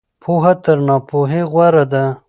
پوهه 0.23 0.53
تر 0.63 0.77
ناپوهۍ 0.87 1.43
غوره 1.51 1.85
ده. 1.91 2.03